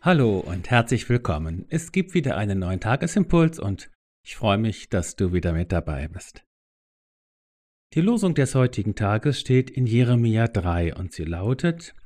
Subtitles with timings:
[0.00, 1.66] Hallo und herzlich willkommen.
[1.70, 3.90] Es gibt wieder einen neuen Tagesimpuls und
[4.24, 6.44] ich freue mich, dass du wieder mit dabei bist.
[7.94, 11.96] Die Losung des heutigen Tages steht in Jeremia 3 und sie lautet: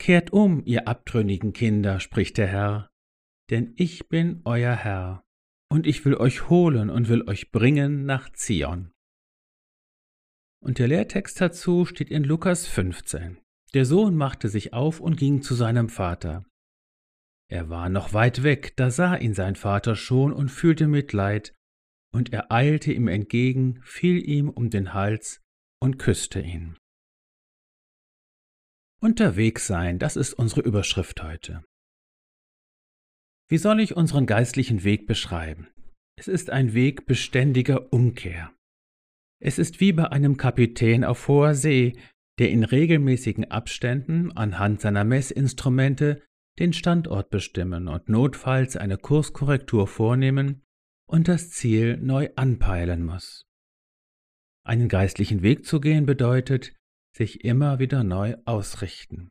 [0.00, 2.90] Kehrt um, ihr abtrünnigen Kinder, spricht der Herr,
[3.48, 5.22] denn ich bin euer Herr,
[5.70, 8.90] und ich will euch holen und will euch bringen nach Zion.
[10.60, 13.38] Und der Lehrtext dazu steht in Lukas 15.
[13.72, 16.44] Der Sohn machte sich auf und ging zu seinem Vater.
[17.50, 21.54] Er war noch weit weg, da sah ihn sein Vater schon und fühlte Mitleid,
[22.12, 25.42] und er eilte ihm entgegen, fiel ihm um den Hals
[25.80, 26.76] und küsste ihn.
[29.00, 31.62] Unterwegs sein, das ist unsere Überschrift heute.
[33.50, 35.68] Wie soll ich unseren geistlichen Weg beschreiben?
[36.16, 38.54] Es ist ein Weg beständiger Umkehr.
[39.42, 41.98] Es ist wie bei einem Kapitän auf hoher See,
[42.38, 46.22] der in regelmäßigen Abständen anhand seiner Messinstrumente
[46.58, 50.62] den Standort bestimmen und notfalls eine Kurskorrektur vornehmen
[51.06, 53.46] und das Ziel neu anpeilen muss.
[54.64, 56.74] Einen geistlichen Weg zu gehen bedeutet,
[57.14, 59.30] sich immer wieder neu ausrichten.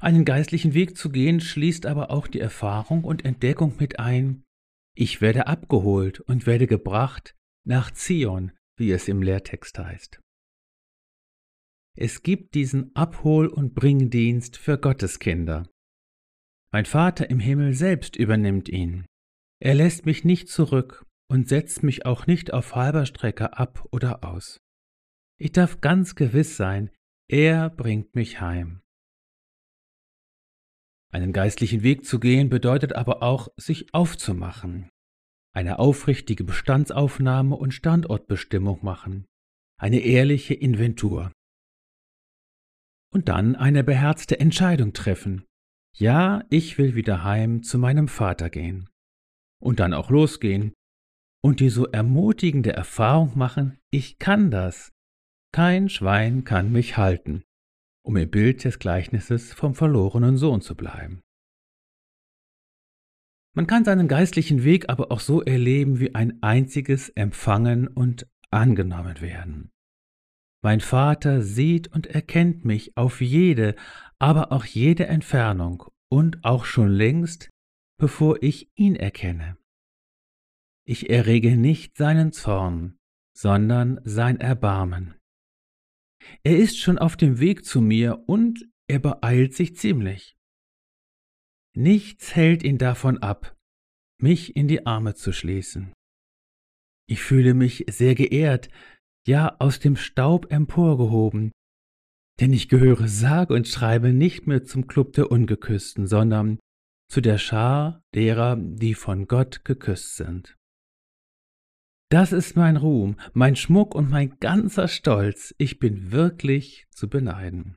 [0.00, 4.44] Einen geistlichen Weg zu gehen schließt aber auch die Erfahrung und Entdeckung mit ein,
[4.94, 10.20] ich werde abgeholt und werde gebracht nach Zion, wie es im Lehrtext heißt.
[12.00, 15.68] Es gibt diesen Abhol- und Bringdienst für Gotteskinder.
[16.72, 19.04] Mein Vater im Himmel selbst übernimmt ihn.
[19.60, 24.22] Er lässt mich nicht zurück und setzt mich auch nicht auf halber Strecke ab oder
[24.22, 24.60] aus.
[25.40, 26.90] Ich darf ganz gewiss sein,
[27.28, 28.80] er bringt mich heim.
[31.10, 34.88] Einen geistlichen Weg zu gehen bedeutet aber auch, sich aufzumachen,
[35.52, 39.26] eine aufrichtige Bestandsaufnahme und Standortbestimmung machen,
[39.80, 41.32] eine ehrliche Inventur
[43.10, 45.44] und dann eine beherzte Entscheidung treffen.
[45.96, 48.88] Ja, ich will wieder heim zu meinem Vater gehen.
[49.60, 50.72] Und dann auch losgehen
[51.42, 54.92] und die so ermutigende Erfahrung machen, ich kann das.
[55.52, 57.42] Kein Schwein kann mich halten,
[58.04, 61.20] um im Bild des Gleichnisses vom verlorenen Sohn zu bleiben.
[63.54, 69.20] Man kann seinen geistlichen Weg aber auch so erleben wie ein einziges Empfangen und angenommen
[69.20, 69.70] werden.
[70.62, 73.76] Mein Vater sieht und erkennt mich auf jede,
[74.18, 77.50] aber auch jede Entfernung und auch schon längst,
[77.98, 79.56] bevor ich ihn erkenne.
[80.86, 82.96] Ich errege nicht seinen Zorn,
[83.36, 85.14] sondern sein Erbarmen.
[86.42, 90.36] Er ist schon auf dem Weg zu mir und er beeilt sich ziemlich.
[91.76, 93.56] Nichts hält ihn davon ab,
[94.20, 95.92] mich in die Arme zu schließen.
[97.06, 98.68] Ich fühle mich sehr geehrt,
[99.28, 101.52] ja aus dem Staub emporgehoben.
[102.40, 106.58] Denn ich gehöre sage und schreibe nicht mehr zum Klub der Ungeküssten, sondern
[107.10, 110.56] zu der Schar derer, die von Gott geküsst sind.
[112.10, 115.54] Das ist mein Ruhm, mein Schmuck und mein ganzer Stolz.
[115.58, 117.76] Ich bin wirklich zu beneiden.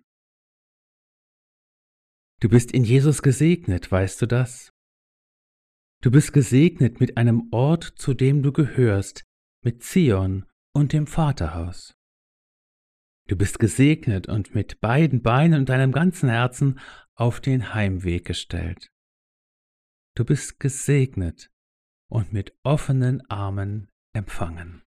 [2.39, 4.72] Du bist in Jesus gesegnet, weißt du das?
[6.01, 9.25] Du bist gesegnet mit einem Ort, zu dem du gehörst,
[9.63, 11.95] mit Zion und dem Vaterhaus.
[13.27, 16.79] Du bist gesegnet und mit beiden Beinen und deinem ganzen Herzen
[17.15, 18.91] auf den Heimweg gestellt.
[20.15, 21.49] Du bist gesegnet
[22.09, 24.83] und mit offenen Armen empfangen.